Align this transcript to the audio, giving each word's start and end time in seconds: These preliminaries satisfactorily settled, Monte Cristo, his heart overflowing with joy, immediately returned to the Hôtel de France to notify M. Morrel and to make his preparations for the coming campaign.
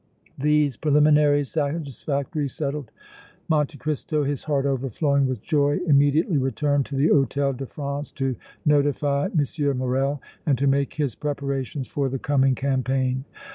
These 0.39 0.77
preliminaries 0.77 1.51
satisfactorily 1.51 2.47
settled, 2.47 2.89
Monte 3.47 3.77
Cristo, 3.77 4.23
his 4.23 4.45
heart 4.45 4.65
overflowing 4.65 5.27
with 5.27 5.43
joy, 5.43 5.77
immediately 5.85 6.39
returned 6.39 6.87
to 6.87 6.95
the 6.95 7.09
Hôtel 7.09 7.55
de 7.57 7.67
France 7.67 8.11
to 8.13 8.35
notify 8.65 9.25
M. 9.27 9.77
Morrel 9.77 10.19
and 10.43 10.57
to 10.57 10.65
make 10.65 10.95
his 10.95 11.13
preparations 11.13 11.87
for 11.87 12.09
the 12.09 12.17
coming 12.17 12.55
campaign. 12.55 13.25